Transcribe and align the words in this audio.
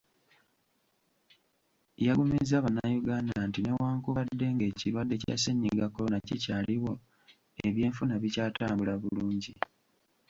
Yaggumiza 2.05 2.55
bannayuganda 2.63 3.35
nti 3.47 3.59
newankubadde 3.61 4.45
ng’ekirwadde 4.53 5.15
kya 5.23 5.35
sennyiga 5.43 5.85
Corona 5.93 6.17
kikyaliwo, 6.27 6.93
ebyenfuna 7.67 8.13
bikyatambula 8.23 8.93
bulungi. 9.01 9.53